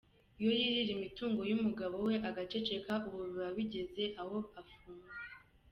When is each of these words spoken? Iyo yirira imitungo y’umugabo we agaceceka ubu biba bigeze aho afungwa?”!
Iyo 0.39 0.51
yirira 0.59 0.91
imitungo 0.97 1.41
y’umugabo 1.49 1.95
we 2.05 2.13
agaceceka 2.29 2.91
ubu 3.07 3.17
biba 3.29 3.47
bigeze 3.57 4.03
aho 4.21 4.37
afungwa?”! 4.61 5.09